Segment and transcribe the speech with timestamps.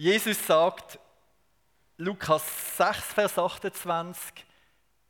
[0.00, 0.98] Jesus sagt,
[1.98, 2.42] Lukas
[2.78, 4.46] 6, Vers 28,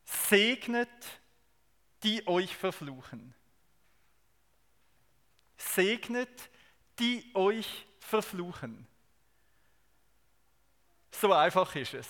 [0.05, 0.89] segnet,
[2.03, 3.33] die euch verfluchen.
[5.57, 6.51] Segnet,
[6.99, 8.85] die euch verfluchen.
[11.13, 12.09] So einfach ist es.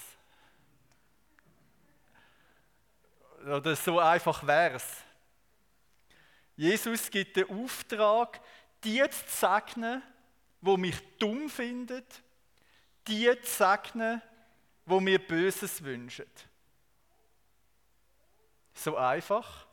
[3.45, 4.87] Oder so einfach wäre es.
[6.57, 8.41] Jesus gibt den Auftrag,
[8.83, 10.03] die zu segnen,
[10.63, 12.23] wo mich dumm findet,
[13.07, 14.23] die zu segnen,
[14.87, 16.27] wo mir Böses wünschen.
[18.75, 19.67] So einfach.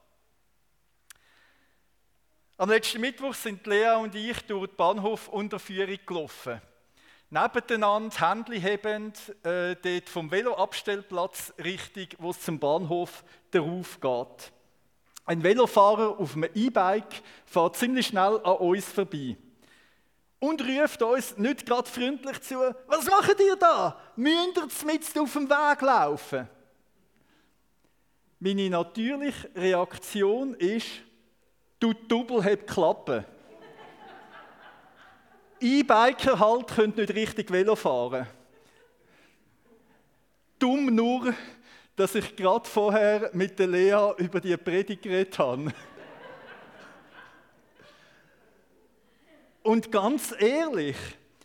[2.57, 6.61] Am letzten Mittwoch sind Lea und ich durch die Bahnhofunterführung gelaufen.
[7.29, 14.51] Nebeneinander, Händchen hebend, äh, dort vom Veloabstellplatz richtig, wo es zum Bahnhof darauf geht.
[15.25, 19.35] Ein Velofahrer auf einem E-Bike fährt ziemlich schnell an uns vorbei
[20.39, 22.55] und ruft uns nicht gerade freundlich zu,
[22.87, 23.99] was macht ihr da?
[24.15, 26.47] Müsst ihr mit auf dem Weg laufen?
[28.39, 30.85] Meine natürliche Reaktion ist,
[31.79, 33.25] du Double hat Klappe.
[35.59, 38.27] E-Biker halt können nicht richtig Velo fahren.
[40.59, 41.33] Dumm nur,
[41.95, 45.73] dass ich gerade vorher mit der Lea über die Predigt geredet habe.
[49.67, 50.95] Und ganz ehrlich,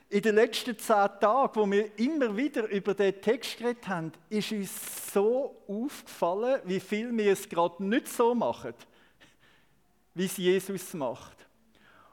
[0.09, 4.53] in den letzten zehn Tagen, wo wir immer wieder über den Text geredet haben, ist
[4.53, 8.75] uns so aufgefallen, wie viel wir es gerade nicht so machen,
[10.15, 11.37] wie es Jesus macht.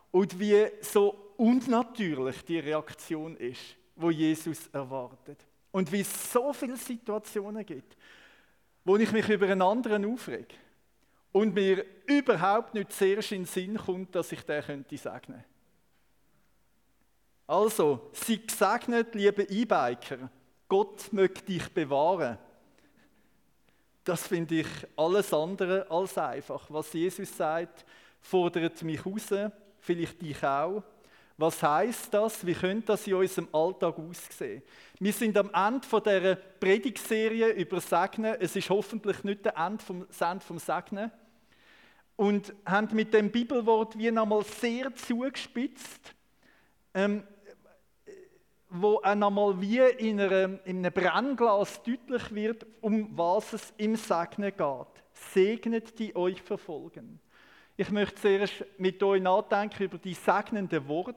[0.10, 5.46] Und wie so unnatürlich die Reaktion ist, wo Jesus erwartet.
[5.70, 7.96] Und wie es so viele Situationen gibt,
[8.84, 10.56] wo ich mich über einen anderen aufrege
[11.32, 15.44] und mir überhaupt nicht zuerst in den Sinn kommt, dass ich den könnte segnen.
[17.50, 20.30] Also, sei gesegnet, liebe E-Biker.
[20.68, 22.38] Gott möge dich bewahren.
[24.04, 26.68] Das finde ich alles andere als einfach.
[26.70, 27.88] Was Jesus sagt,
[28.22, 29.30] fordert mich raus,
[29.80, 30.84] vielleicht dich auch.
[31.38, 32.46] Was heißt das?
[32.46, 34.62] Wie könnte das in unserem Alltag aussehen?
[35.00, 38.36] Wir sind am Ende dieser Predigtserie über Segnen.
[38.40, 41.12] Es ist hoffentlich nicht der Ende vom, Ende vom Segnen.
[42.16, 46.14] Und haben mit dem Bibelwort wie nochmal sehr zugespitzt,
[46.94, 47.24] ähm,
[48.70, 53.96] wo auch nochmal wie in, einer, in einem Brennglas deutlich wird, um was es im
[53.96, 55.04] Segnen geht.
[55.14, 57.20] Segnet die euch verfolgen.
[57.76, 61.16] Ich möchte zuerst mit euch nachdenken über die segnenden Worte,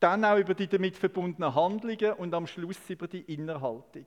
[0.00, 4.06] dann auch über die damit verbundenen Handlungen und am Schluss über die Innerhaltung.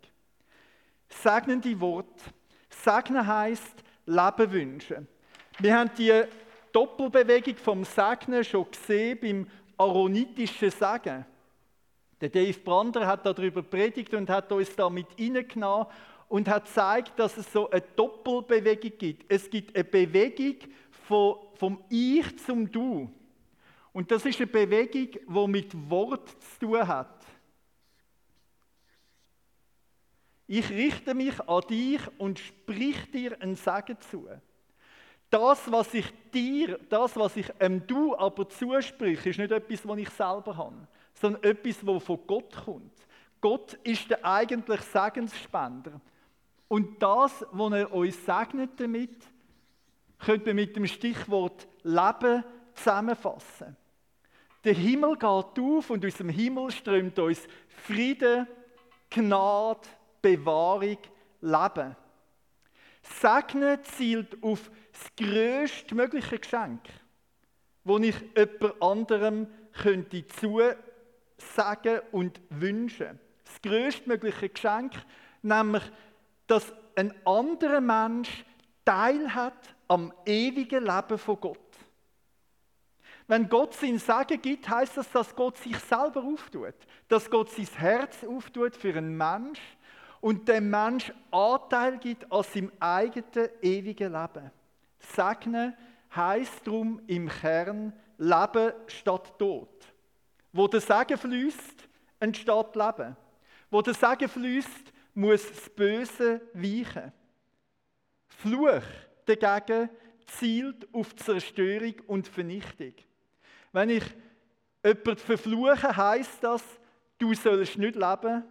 [1.09, 2.23] Segnende Worte.
[2.69, 5.07] Segnen heißt Leben wünschen.
[5.59, 6.23] Wir haben die
[6.72, 9.47] Doppelbewegung vom Segnen schon gesehen beim
[9.78, 11.25] aaronitischen Segen.
[12.23, 15.88] Der Dave Brander hat darüber predigt und hat uns da mit reingenommen
[16.29, 19.29] und hat gezeigt, dass es so eine Doppelbewegung gibt.
[19.29, 20.56] Es gibt eine Bewegung
[21.06, 23.12] von, vom Ich zum Du.
[23.91, 27.25] Und das ist eine Bewegung, die mit Wort zu tun hat.
[30.47, 34.29] Ich richte mich an dich und sprich dir ein Segen zu.
[35.29, 39.97] Das, was ich dir, das, was ich ähm, Du aber zusprich, ist nicht etwas, was
[39.97, 40.88] ich selber habe,
[41.23, 42.91] sondern etwas, das von Gott kommt.
[43.39, 46.01] Gott ist der eigentliche Segensspender.
[46.67, 49.25] Und das, was er uns segnet damit,
[50.19, 53.78] könnte man mit dem Stichwort Leben zusammenfassen.
[54.66, 58.45] Der Himmel geht auf und aus dem Himmel strömt uns Friede,
[59.09, 59.88] Gnade,
[60.21, 60.97] Bewahrung,
[61.39, 61.95] Leben.
[63.01, 66.81] Segnen zielt auf das größtmögliche Geschenk,
[67.86, 70.27] das ich jemand anderem könnte
[71.48, 73.19] zusagen und wünschen.
[73.45, 74.94] Das größtmögliche Geschenk,
[75.42, 75.84] nämlich
[76.48, 78.45] dass ein anderer Mensch
[78.86, 81.57] Teil hat am ewigen Leben von Gott.
[83.28, 86.75] Wenn Gott sein Sagen gibt, heißt das, dass Gott sich selber auftut,
[87.07, 89.62] dass Gott sein Herz auftut für einen Mensch
[90.19, 94.51] und dem Mensch Anteil gibt an seinem eigenen ewigen Leben.
[95.00, 95.75] Segnen
[96.16, 99.69] heißt darum im Kern Leben statt Tod.
[100.53, 101.89] Wo der Segen fließt,
[102.19, 103.17] entsteht Leben.
[103.71, 107.11] Wo der Segen fließt, muss das Böse weichen.
[108.27, 108.83] Fluch
[109.25, 109.89] dagegen
[110.27, 112.94] zielt auf Zerstörung und Vernichtung.
[113.71, 114.03] Wenn ich
[114.83, 116.63] jemanden verfluche, heißt das,
[117.17, 118.44] du sollst nicht leben,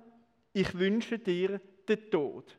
[0.52, 2.56] ich wünsche dir den Tod.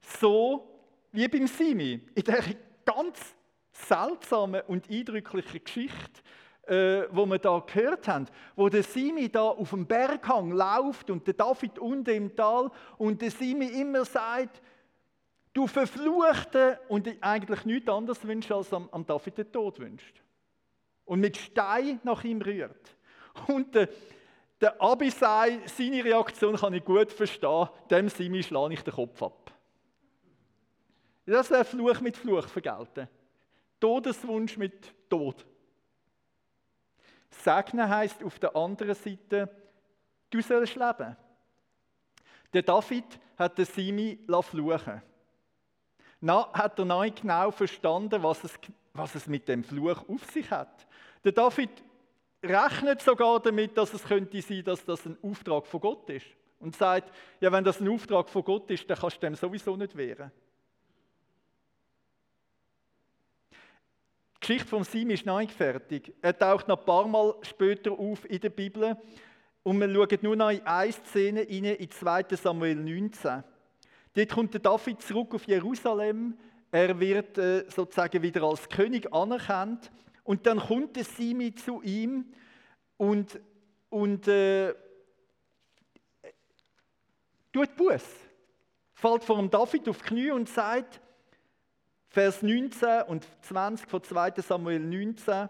[0.00, 0.80] So
[1.10, 2.44] wie beim Simi, in der
[2.84, 3.34] ganz
[3.72, 6.22] seltsamen und eindrücklichen Geschichte,
[6.66, 11.26] äh, wo wir da gehört haben, wo der Simi da auf dem Berghang läuft und
[11.26, 14.62] der David unten im Tal und der Simi immer sagt,
[15.52, 20.22] du Verfluchte und eigentlich nichts anderes wünscht, als am, am David den Tod wünscht.
[21.04, 22.96] Und mit Stein nach ihm rührt.
[23.48, 23.88] Und der,
[24.60, 29.52] der Abisai, seine Reaktion kann ich gut verstehen, dem Simi schlage ich den Kopf ab.
[31.26, 33.08] Das wäre Fluch mit Fluch vergelten.
[33.80, 35.44] Todeswunsch mit Tod.
[37.34, 39.48] Segnen heißt auf der anderen Seite,
[40.30, 41.16] du sollst leben.
[42.52, 43.04] Der David
[43.38, 45.02] hat den Simi fluchen
[46.20, 48.58] Na, hat er noch nicht genau verstanden, was es,
[48.92, 50.86] was es mit dem Fluch auf sich hat.
[51.24, 51.70] Der David
[52.42, 56.26] rechnet sogar damit, dass es könnte sein, dass das ein Auftrag von Gott ist.
[56.58, 59.76] Und sagt, ja, wenn das ein Auftrag von Gott ist, dann kannst du dem sowieso
[59.76, 60.30] nicht wehren.
[64.42, 66.12] Die Geschichte von Sim ist noch nicht fertig.
[66.20, 68.96] Er taucht noch ein paar Mal später auf in der Bibel.
[69.62, 72.24] Und wir schauen nur noch in eine Szene rein, in 2.
[72.30, 73.44] Samuel 19.
[74.14, 76.36] Dort kommt der David zurück auf Jerusalem.
[76.72, 79.92] Er wird äh, sozusagen wieder als König anerkannt.
[80.24, 82.24] Und dann kommt der Simi zu ihm
[82.96, 83.38] und,
[83.90, 84.74] und äh,
[87.52, 88.02] tut Buß.
[88.94, 91.00] Fällt vor dem David auf die Knie und sagt,
[92.12, 95.48] Vers 19 und 20 von 2 Samuel 19.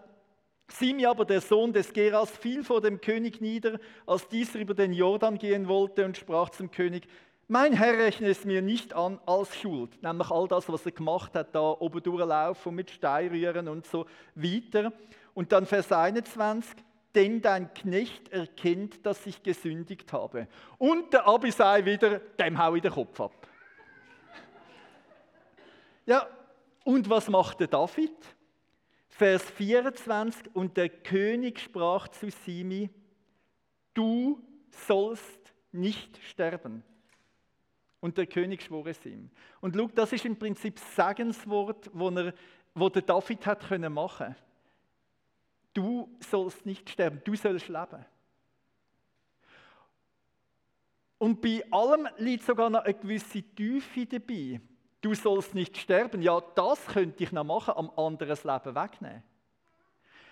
[0.69, 4.93] Simi aber, der Sohn des Geras, fiel vor dem König nieder, als dieser über den
[4.93, 7.05] Jordan gehen wollte und sprach zum König,
[7.49, 11.35] mein Herr rechne es mir nicht an als Schuld, nämlich all das, was er gemacht
[11.35, 14.93] hat, da oben durchlaufen mit Stein rühren und so weiter.
[15.33, 16.77] Und dann Vers 21,
[17.13, 20.47] denn dein Knecht erkennt, dass ich gesündigt habe.
[20.77, 23.47] Und der Abisai wieder, dem hau ich den Kopf ab.
[26.05, 26.25] Ja,
[26.83, 28.11] und was macht der David?
[29.09, 32.89] Vers 24, und der König sprach zu Simi,
[33.93, 34.41] du
[34.71, 36.83] sollst nicht sterben.
[37.99, 39.29] Und der König schwor es ihm.
[39.61, 42.33] Und schau, das ist im Prinzip das Segenswort, wo, er,
[42.73, 44.35] wo der David hat können machen
[45.73, 48.05] Du sollst nicht sterben, du sollst leben.
[51.17, 54.59] Und bei allem liegt sogar noch eine gewisse Tiefe dabei
[55.03, 59.23] du sollst nicht sterben, ja, das könnte ich noch machen, am anderen Leben wegnehmen.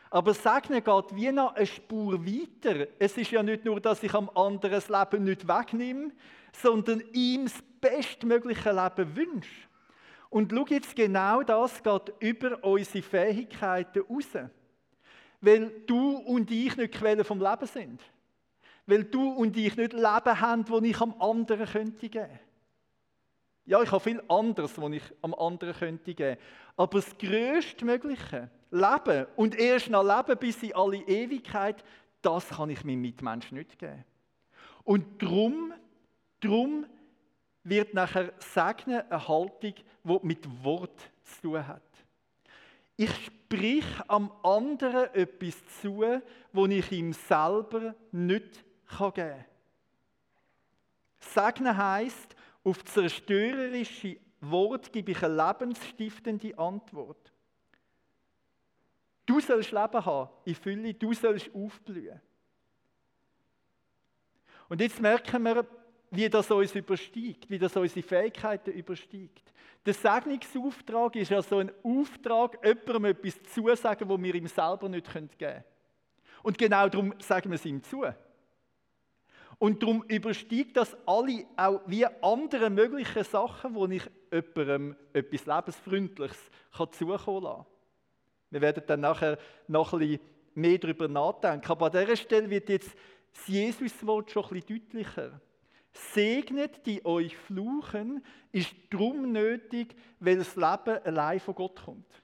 [0.10, 2.88] Aber Segnen geht wie noch eine Spur weiter.
[3.00, 6.12] Es ist ja nicht nur, dass ich am anderen Leben nicht wegnehme,
[6.52, 9.68] sondern ihm das bestmögliche Leben wünsche.
[10.30, 14.28] Und schau jetzt, genau das geht über unsere Fähigkeiten raus.
[15.40, 18.02] Weil du und ich nicht Quelle vom Leben sind.
[18.86, 22.40] Weil du und ich nicht Leben haben, das ich am anderen geben könnte.
[23.66, 26.38] Ja, ich habe viel anderes, was ich am anderen könnte geben.
[26.76, 31.84] Aber das größtmögliche Leben und erst noch Leben bis in alle Ewigkeit,
[32.22, 34.04] das kann ich meinem Mitmenschen nicht geben.
[34.84, 35.74] Und drum,
[36.40, 36.86] drum
[37.64, 41.82] wird nachher Segnen eine Haltung, die mit Wort zu tun hat.
[42.98, 46.04] Ich sprich am anderen etwas zu,
[46.52, 48.64] wo ich ihm selber nicht
[48.98, 49.46] geben kann.
[51.20, 57.32] Segnen heisst, auf zerstörerische Wort gebe ich eine lebensstiftende Antwort.
[59.26, 62.20] Du sollst Leben haben in Fülle, du sollst aufblühen.
[64.68, 65.66] Und jetzt merken wir,
[66.12, 69.54] wie das uns übersteigt, wie das unsere Fähigkeiten übersteigt.
[69.86, 75.12] Der Segnungsauftrag ist ja so ein Auftrag, jemandem etwas zusagen, wo wir ihm selber nicht
[75.12, 75.64] geben können.
[76.44, 78.06] Und genau darum sagen wir es ihm zu.
[79.62, 84.02] Und darum übersteigt das alle auch wie andere mögliche Sachen, wo ich
[84.34, 87.66] jemandem etwas Lebensfreundliches kann zukommen lassen
[88.50, 89.38] Wir werden dann nachher
[89.68, 90.20] noch ein bisschen
[90.56, 91.72] mehr darüber nachdenken.
[91.72, 92.96] Aber an dieser Stelle wird jetzt
[93.36, 95.40] das Jesuswort schon ein bisschen deutlicher.
[95.94, 102.24] Segnet, die euch fluchen, ist darum nötig, weil das Leben allein von Gott kommt.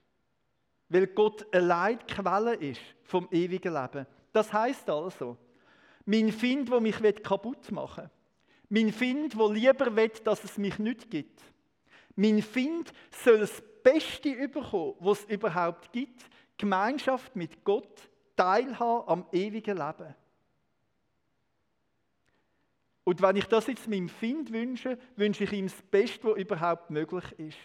[0.89, 4.07] Weil Gott allein die Quelle ist vom ewigen Leben.
[4.33, 5.37] Das heißt also,
[6.07, 8.05] mein Find, wo mich kaputt machen
[8.69, 8.83] will.
[8.83, 11.41] Mein Find, wo lieber will, dass es mich nicht gibt.
[12.15, 16.25] Mein Find soll das Beste überkommen, was es überhaupt gibt.
[16.57, 20.15] Gemeinschaft mit Gott, teilhaben am ewigen Leben.
[23.03, 26.89] Und wenn ich das jetzt meinem Find wünsche, wünsche ich ihm das Beste, was überhaupt
[26.89, 27.57] möglich ist.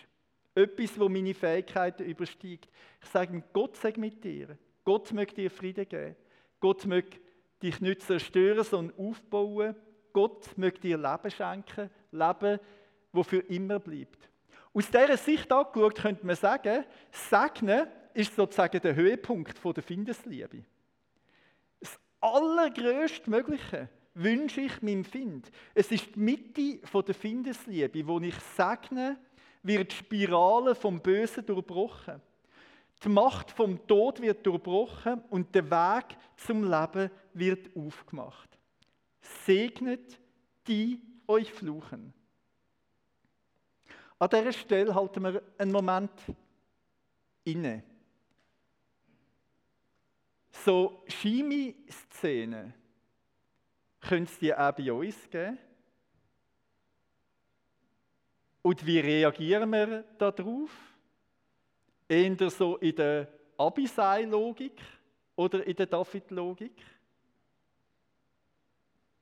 [0.54, 2.68] Etwas, wo meine Fähigkeiten übersteigt.
[3.02, 4.58] Ich sage ihm, Gott sei mit dir.
[4.84, 6.16] Gott möchte dir Frieden geben.
[6.60, 7.21] Gott möchte
[7.62, 9.74] dich nicht zerstören, sondern aufbauen.
[10.12, 12.58] Gott möchte dir Leben schenken, Leben,
[13.12, 14.28] das für immer bleibt.
[14.74, 20.64] Aus dieser Sicht angeschaut könnte man sagen, Segnen ist sozusagen der Höhepunkt der Findesliebe.
[22.20, 25.50] allergrößte Mögliche wünsche ich meinem Find.
[25.74, 29.18] Es ist die Mitte der Findesliebe, wo ich segne,
[29.62, 32.20] wird die Spirale vom Bösen durchbrochen.
[33.04, 38.48] Die Macht vom Tod wird durchbrochen und der Weg zum Leben wird aufgemacht.
[39.44, 40.20] Segnet
[40.66, 42.12] die euch fluchen.
[44.18, 46.12] An dieser Stelle halten wir einen Moment
[47.42, 47.82] inne.
[50.52, 52.72] So Chemie-Szenen
[54.00, 55.58] können es die auch bei uns geben.
[58.62, 60.70] Und wie reagieren wir darauf?
[62.12, 63.26] Eher so in der
[63.56, 64.78] Abisei-Logik
[65.34, 66.84] oder in der David-Logik?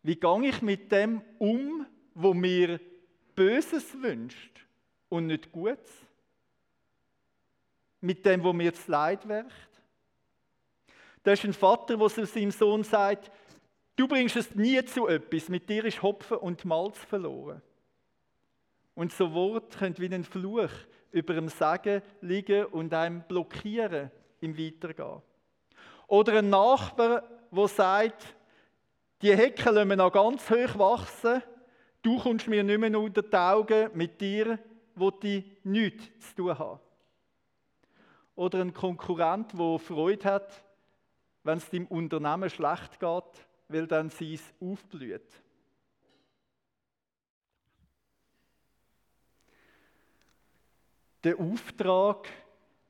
[0.03, 2.81] Wie gehe ich mit dem um, wo mir
[3.37, 4.67] Böses wünscht
[5.09, 5.89] und nicht Gutes?
[8.01, 9.71] Mit dem, wo mir das Leid wercht?
[11.23, 13.31] Da ist ein Vater, der zu seinem Sohn sagt,
[13.95, 17.63] du bringst es nie zu etwas, mit dir ist Hopfen und Malz verloren.
[18.97, 20.73] Und so Wort könnte wie ein Fluch
[21.13, 25.23] über dem Sagen liegen und einem blockieren im Weitergehen.
[26.07, 28.35] Oder ein Nachbar, der sagt,
[29.23, 31.43] die Hecke lassen wir noch ganz hoch wachsen,
[32.03, 34.59] du kommst mir nicht mehr unter die Augen, mit dir
[35.01, 36.81] wo ich nichts zu tun haben.
[38.35, 40.65] Oder ein Konkurrent, der Freude hat,
[41.43, 45.43] wenn es dem Unternehmen schlecht geht, weil dann es aufblüht.
[51.23, 52.29] Der Auftrag,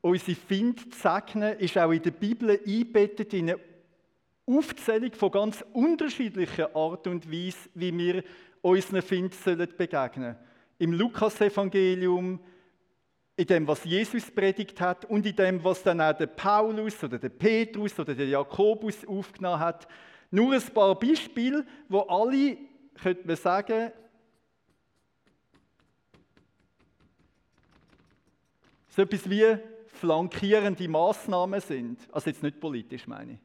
[0.00, 3.60] unsere Find zu segnen, ist auch in der Bibel eingebettet in eine
[4.46, 8.22] Aufzählung von ganz unterschiedlichen Art und Weise, wie wir
[8.62, 9.34] unseren Find
[9.76, 10.36] begegnen sollen.
[10.78, 12.38] Im Lukas-Evangelium,
[13.36, 17.18] in dem, was Jesus predigt hat und in dem, was dann auch der Paulus oder
[17.18, 19.88] der Petrus oder der Jakobus aufgenommen hat.
[20.30, 22.58] Nur ein paar Beispiele, wo alle,
[22.94, 23.92] könnte man sagen,
[29.00, 32.00] so etwas wie flankierende Maßnahmen sind.
[32.12, 33.38] Also jetzt nicht politisch, meine ich.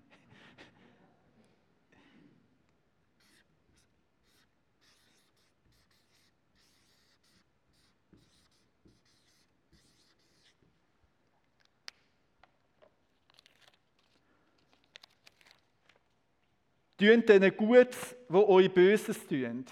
[16.97, 19.65] Tun denen Gutes, die euch Böses tun.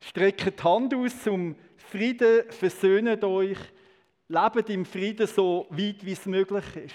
[0.00, 3.58] Streckt die Hand aus zum Frieden, versöhnt euch,
[4.34, 6.94] lebt im Frieden so weit, wie es möglich ist.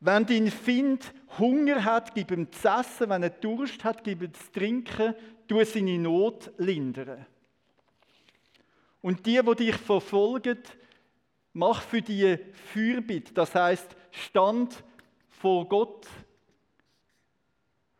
[0.00, 3.08] Wenn dein Find Hunger hat, gib ihm zu essen.
[3.08, 5.14] Wenn er Durst hat, gib ihm zu trinken.
[5.48, 7.26] Tu seine Not lindern.
[9.00, 10.58] Und die, die dich verfolgen,
[11.52, 12.38] mach für die
[12.72, 13.32] Fürbitte.
[13.32, 14.84] Das heißt, stand
[15.30, 16.06] vor Gott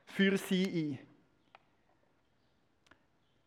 [0.06, 1.07] für sie ein.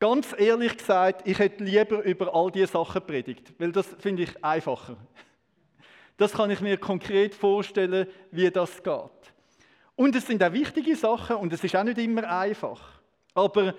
[0.01, 4.43] Ganz ehrlich gesagt, ich hätte lieber über all diese Sachen predigt, weil das finde ich
[4.43, 4.97] einfacher.
[6.17, 9.33] Das kann ich mir konkret vorstellen, wie das geht.
[9.95, 12.99] Und es sind auch wichtige Sachen und es ist auch nicht immer einfach.
[13.35, 13.75] Aber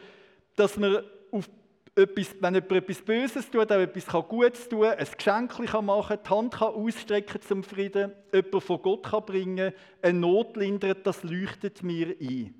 [0.55, 1.02] dass man
[1.33, 1.50] auf
[1.97, 6.23] etwas, wenn jemand etwas Böses tut, auch etwas Gutes tun kann, ein Geschenk machen kann,
[6.25, 11.25] die Hand kann ausstrecken zum Frieden, jemanden von Gott kann bringen eine Not lindern, das
[11.25, 12.55] leuchtet mir ein.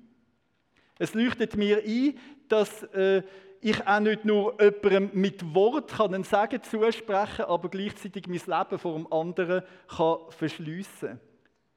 [0.99, 3.23] Es leuchtet mir ein, dass äh,
[3.63, 8.79] ich auch nicht nur jemandem mit Wort kann einen Sagen zusprechen aber gleichzeitig mein Leben
[8.79, 11.19] vor dem anderen kann verschliessen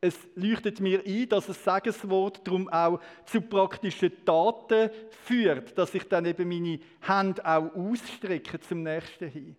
[0.00, 4.90] Es leuchtet mir ein, dass ein Segenswort darum auch zu praktischen Taten
[5.24, 9.56] führt, dass ich dann eben meine Hände auch ausstrecke zum Nächsten hin.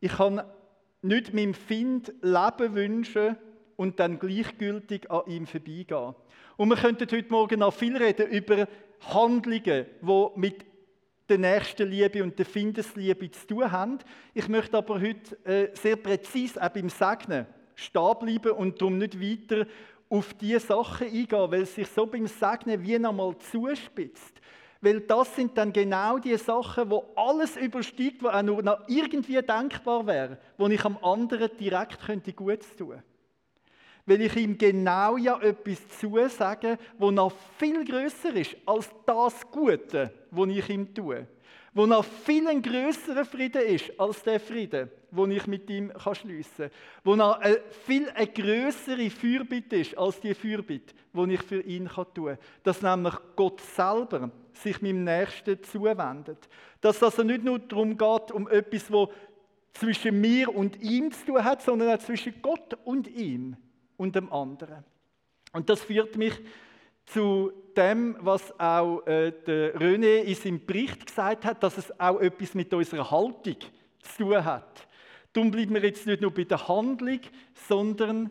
[0.00, 0.42] Ich kann
[1.02, 3.36] nicht meinem Find Leben wünschen
[3.76, 6.14] und dann gleichgültig an ihm vorbeigehen.
[6.56, 8.66] Und wir könnten heute Morgen noch viel reden über
[9.12, 10.67] Handlungen, die mit
[11.28, 13.98] der nächsten Liebe und der Findesliebe zu tun haben.
[14.34, 19.20] Ich möchte aber heute äh, sehr präzise auch beim Segnen stehen bleiben und darum nicht
[19.20, 19.66] weiter
[20.08, 24.40] auf diese Sachen eingehen, weil es sich so beim Segnen wie nochmal zuspitzt.
[24.80, 29.42] Weil das sind dann genau die Sachen, wo alles übersteigt, was auch nur noch irgendwie
[29.42, 33.17] denkbar wäre, wo ich am anderen direkt könnte Gutes tun könnte
[34.08, 40.10] weil ich ihm genau ja etwas zusage, wo noch viel größer ist als das Gute,
[40.30, 41.26] wo ich ihm tue.
[41.74, 46.14] Wo noch viel ein größerer Frieden ist als der Frieden, wo ich mit ihm kann
[46.14, 46.70] schliessen.
[47.04, 51.86] Wo noch eine viel eine größere Fürbitte ist als die Fürbitte, wo ich für ihn
[51.86, 52.38] kann.
[52.62, 56.48] Dass nämlich Gott selber sich meinem Nächsten zuwendet.
[56.80, 59.12] Dass das also nicht nur darum geht, um etwas, wo
[59.74, 63.56] zwischen mir und ihm zu tun hat, sondern auch zwischen Gott und ihm
[63.98, 64.82] und dem anderen.
[65.52, 66.34] Und das führt mich
[67.04, 72.20] zu dem, was auch äh, der René in seinem Bericht gesagt hat, dass es auch
[72.20, 73.56] etwas mit unserer Haltung
[74.00, 74.86] zu tun hat.
[75.32, 77.20] Darum bleiben wir jetzt nicht nur bei der Handlung,
[77.54, 78.30] sondern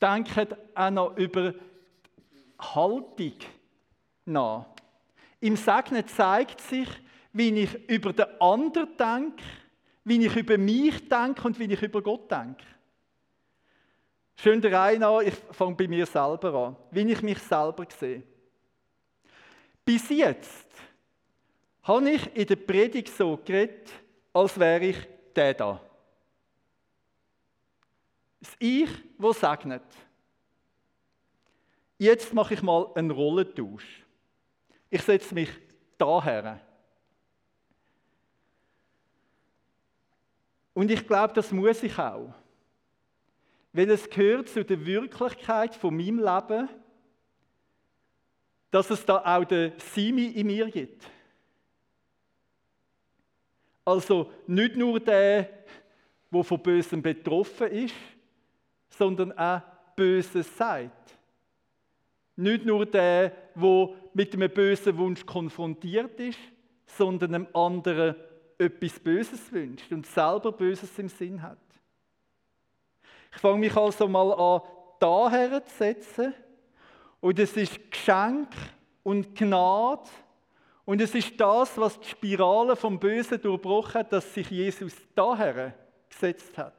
[0.00, 1.54] denken auch noch über
[2.58, 3.34] Haltung
[4.24, 4.66] nach.
[5.40, 6.88] Im Segnen zeigt sich,
[7.32, 9.44] wie ich über den anderen denke,
[10.04, 12.64] wie ich über mich denke und wie ich über Gott denke.
[14.40, 18.22] Schön der Reihe an, ich fange bei mir selber an, wie ich mich selber sehe.
[19.84, 20.68] Bis jetzt
[21.82, 23.90] habe ich in der Predigt so geredet,
[24.32, 25.80] als wäre ich der da.
[28.38, 29.82] Das Ich, wo segnet.
[31.98, 34.04] Jetzt mache ich mal einen Rollentausch.
[34.88, 35.50] Ich setze mich
[35.96, 36.60] daher.
[40.74, 42.32] Und ich glaube, das muss ich auch.
[43.72, 46.68] Weil es gehört zu der Wirklichkeit von meinem Leben,
[48.70, 51.08] dass es da auch den Simi in mir gibt.
[53.84, 55.48] Also nicht nur der,
[56.30, 57.94] der von Bösem betroffen ist,
[58.90, 59.62] sondern auch
[59.96, 61.18] Böses sagt.
[62.36, 66.38] Nicht nur der, der mit einem bösen Wunsch konfrontiert ist,
[66.86, 68.14] sondern einem anderen
[68.58, 71.58] etwas Böses wünscht und selber Böses im Sinn hat.
[73.32, 74.62] Ich fange mich also mal an,
[75.00, 76.34] daher zu setzen.
[77.20, 78.48] Und es ist Geschenk
[79.02, 80.08] und Gnade.
[80.84, 85.74] Und es ist das, was die Spirale vom Bösen durchbrochen hat, dass sich Jesus daher
[86.08, 86.78] gesetzt hat.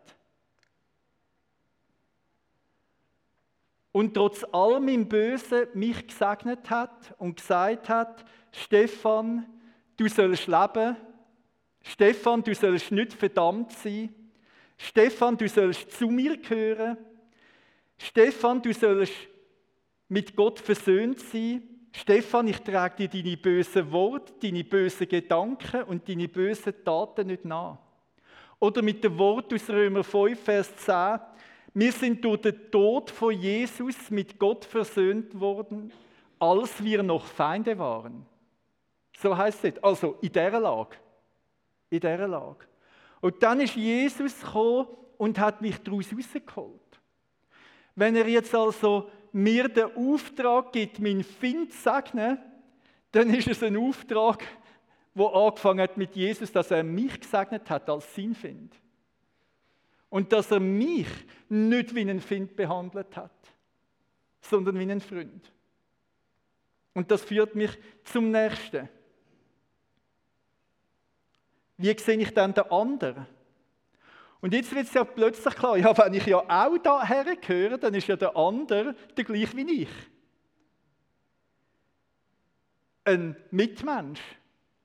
[3.92, 9.46] und trotz allem im Bösen mich gesegnet hat und gesagt hat, Stefan,
[9.98, 10.96] du sollst leben,
[11.82, 14.14] Stefan, du sollst nicht verdammt sein,
[14.82, 16.98] Stefan, du sollst zu mir gehören,
[17.98, 19.14] Stefan, du sollst
[20.08, 21.62] mit Gott versöhnt sein,
[21.92, 27.44] Stefan, ich trage dir deine bösen Worte, deine bösen Gedanken und deine bösen Taten nicht
[27.44, 27.78] nach.
[28.60, 31.20] Oder mit dem Wort aus Römer 5, Vers 10,
[31.74, 35.92] wir sind durch den Tod von Jesus mit Gott versöhnt worden,
[36.40, 38.26] als wir noch Feinde waren.
[39.18, 39.84] So heißt es.
[39.84, 40.96] Also in dieser Lage.
[41.90, 42.66] In dieser Lage.
[43.22, 47.00] Und dann ist Jesus gekommen und hat mich daraus rausgeholt.
[47.96, 52.40] Wenn er jetzt also mir den Auftrag gibt, mein Find zu segnen,
[53.12, 54.44] dann ist es ein Auftrag,
[55.14, 58.74] wo angefangen hat mit Jesus, dass er mich gesegnet hat als sein Find.
[60.10, 61.08] Und dass er mich
[61.50, 63.32] nicht wie einen Find behandelt hat,
[64.42, 65.52] sondern wie einen Freund.
[66.94, 68.90] Und das führt mich zum Nächsten.
[71.80, 73.26] Wie sehe ich dann den anderen?
[74.42, 77.94] Und jetzt wird es ja plötzlich klar, ja, wenn ich ja auch daher gehöre, dann
[77.94, 79.90] ist ja der andere der gleich wie ich.
[83.06, 84.20] Ein Mitmensch.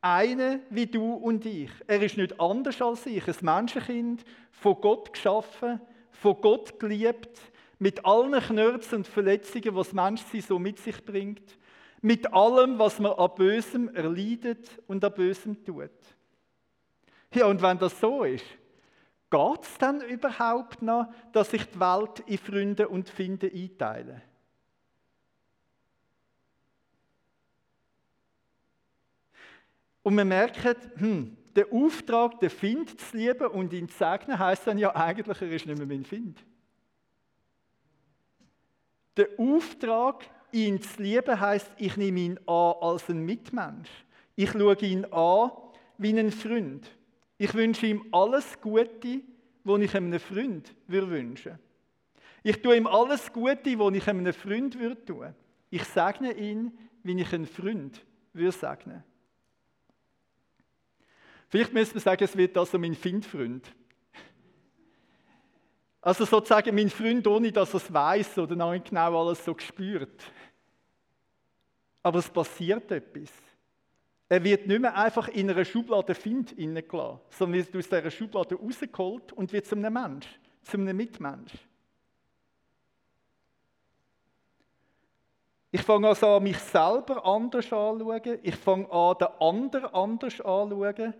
[0.00, 1.70] Eine wie du und ich.
[1.88, 3.26] Er ist nicht anders als ich.
[3.26, 5.80] Ein Menschenkind, von Gott geschaffen,
[6.12, 7.40] von Gott geliebt,
[7.80, 11.58] mit allen Knörzen und Verletzungen, was Menschsein so mit sich bringt,
[12.00, 15.90] mit allem, was man an Bösem erleidet und an Bösem tut.
[17.34, 18.44] Ja, und wenn das so ist,
[19.30, 24.22] geht es dann überhaupt noch, dass ich die Welt in Freunde und Finde einteile?
[30.04, 34.66] Und wir merken, hm, der Auftrag, den Find zu lieben und ihn zu segnen, heisst
[34.66, 36.44] dann ja eigentlich, er ist nicht mehr mein Find.
[39.16, 43.90] Der Auftrag, ihn zu lieben, heisst, ich nehme ihn an als ein Mitmensch.
[44.36, 45.50] Ich schaue ihn an
[45.96, 46.88] wie einen Freund.
[47.38, 49.22] Ich wünsche ihm alles Gute,
[49.64, 51.58] was ich einem Freund wünschen würde.
[52.42, 55.34] Ich tue ihm alles Gute, was ich einem Freund würde.
[55.70, 59.02] Ich segne ihn, wie ich einen Freund segnen.
[61.48, 63.64] Vielleicht müsste man sagen, es wird also mein Findfreund.
[66.00, 69.54] Also sozusagen mein Freund, ohne dass er es weiß oder noch nicht genau alles so
[69.54, 70.22] gespürt.
[72.02, 73.30] Aber es passiert etwas.
[74.34, 78.56] Er wird nicht mehr einfach in einer Schublade Find hineingelassen, sondern wird aus dieser Schublade
[78.56, 80.26] rausgeholt und wird zu einem Mensch,
[80.64, 81.52] zu einem Mitmensch.
[85.70, 88.40] Ich fange also an, mich selber anders anzuschauen.
[88.42, 91.14] Ich fange an, den anderen anders anzuschauen.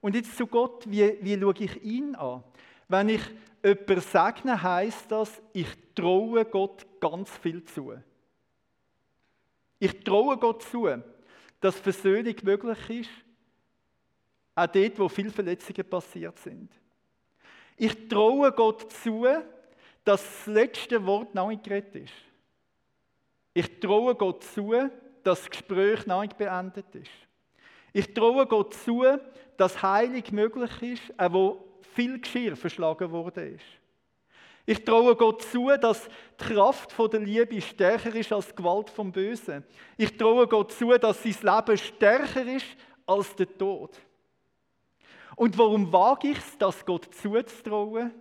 [0.00, 2.42] Und jetzt zu Gott, wie, wie schaue ich ihn an?
[2.88, 3.22] Wenn ich
[3.62, 7.92] jemanden segne, heisst das, ich traue Gott ganz viel zu.
[9.78, 10.88] Ich traue Gott zu,
[11.60, 13.10] dass Versöhnung möglich ist,
[14.54, 16.70] auch dort, wo viele Verletzungen passiert sind.
[17.76, 19.26] Ich traue Gott zu,
[20.04, 22.14] dass das letzte Wort noch nicht geredet ist.
[23.52, 24.72] Ich traue Gott zu,
[25.22, 27.10] dass das Gespräch noch nicht beendet ist.
[27.92, 29.04] Ich traue Gott zu,
[29.56, 33.64] dass Heilung möglich ist, auch wo viel Geschirr verschlagen worden ist.
[34.66, 36.08] Ich traue Gott zu, dass
[36.40, 39.64] die Kraft der Liebe stärker ist als die Gewalt vom Bösen.
[39.96, 42.66] Ich traue Gott zu, dass sein Leben stärker ist
[43.06, 43.96] als der Tod.
[45.36, 48.12] Und warum wage ich es, das Gott zuzutrauen?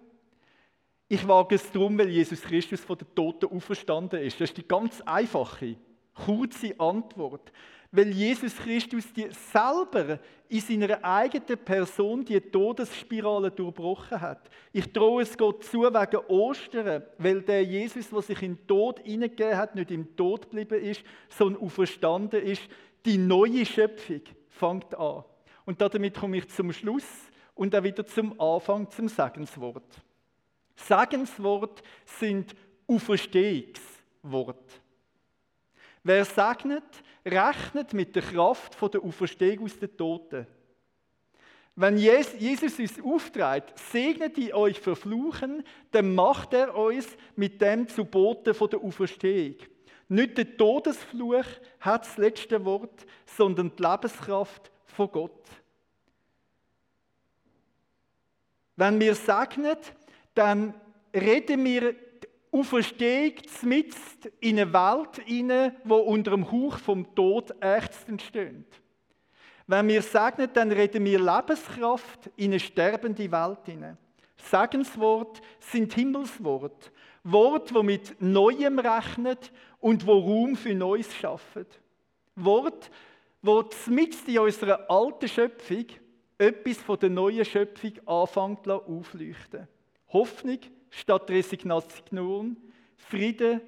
[1.08, 4.39] Ich wage es darum, weil Jesus Christus von den Toten auferstanden ist.
[4.39, 5.77] Das ist die ganz einfache,
[6.13, 7.51] kurze Antwort
[7.95, 14.49] weil Jesus Christus die selber in seiner eigenen Person die Todesspirale durchbrochen hat.
[14.73, 18.99] Ich traue es Gott zu wegen Ostern, weil der Jesus, der sich in den Tod
[18.99, 22.63] hineingegeben hat, nicht im Tod geblieben ist, sondern auferstanden ist.
[23.05, 25.23] Die neue Schöpfung fängt an.
[25.65, 27.08] Und damit komme ich zum Schluss
[27.55, 30.01] und dann wieder zum Anfang zum Segenswort.
[30.75, 32.55] Segenswort sind
[32.88, 34.81] Auferstehungswort.
[36.03, 36.84] Wer segnet,
[37.25, 40.47] rechnet mit der Kraft der Auferstehung aus den Toten.
[41.77, 48.05] Wenn Jesus uns aufträgt, segnet ihr euch verfluchen, dann macht er uns mit dem zu
[48.05, 49.55] Boten von der Auferstehung.
[50.07, 51.45] Nicht der Todesfluch
[51.79, 55.41] hat das letzte Wort, sondern die Lebenskraft von Gott.
[58.77, 59.77] Wenn wir segnen,
[60.33, 60.73] dann
[61.13, 61.95] reden wir
[62.55, 68.81] Auferstehung mitten in eine Welt hinein, wo unter dem Hauch vom Tod ächzend steht.
[69.67, 73.97] Wenn wir segnen, dann reden wir Lebenskraft in eine sterbende Welt hinein.
[74.37, 76.91] Segenswort sind Himmelswort.
[77.23, 81.81] Wort, wo mit Neuem rechnet und wo Raum für Neues schafft.
[82.35, 82.91] Wort,
[83.41, 85.87] wo mitten in unserer alten Schöpfung
[86.37, 89.67] etwas von der neuen Schöpfung anfängt aufleuchten.
[90.09, 90.59] Hoffnung
[90.95, 92.58] statt Resignation,
[92.97, 93.62] Friede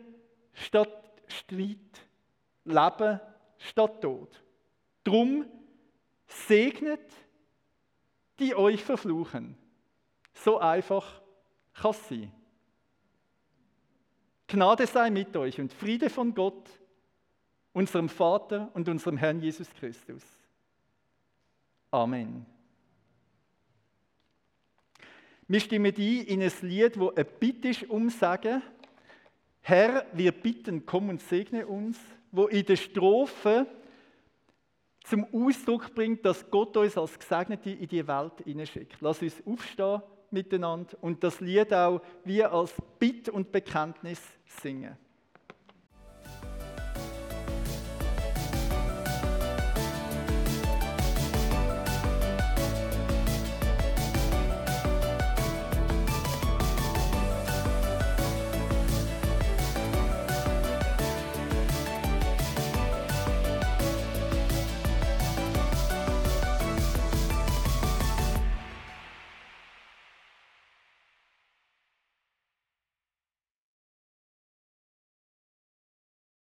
[0.54, 1.78] statt Streit,
[2.64, 3.20] Leben
[3.58, 4.42] statt Tod.
[5.04, 5.46] Drum
[6.26, 7.12] segnet,
[8.40, 9.58] die euch verfluchen.
[10.34, 11.22] So einfach
[11.74, 12.32] kann es sein.
[14.48, 16.70] Gnade sei mit euch und Friede von Gott,
[17.74, 20.24] unserem Vater und unserem Herrn Jesus Christus.
[21.92, 22.46] Amen.
[25.50, 28.62] Wir stimmen ein in ein Lied, das ein Bitte ist um Sagen.
[29.62, 31.98] Herr, wir bitten, komm und segne uns,
[32.32, 33.66] wo in der Strophe
[35.06, 38.98] zum Ausdruck bringt, dass Gott uns als Gesegnete in die Welt hineinschickt.
[39.00, 44.98] Lass uns aufstehen miteinander und das Lied auch wie als Bitt und Bekenntnis singen.